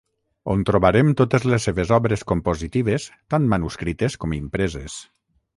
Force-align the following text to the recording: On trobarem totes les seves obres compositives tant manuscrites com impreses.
On 0.53 0.61
trobarem 0.69 1.11
totes 1.19 1.45
les 1.51 1.67
seves 1.69 1.93
obres 1.99 2.25
compositives 2.33 3.07
tant 3.35 3.47
manuscrites 3.55 4.21
com 4.25 4.35
impreses. 4.43 5.01